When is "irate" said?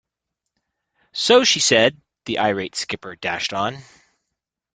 2.39-2.73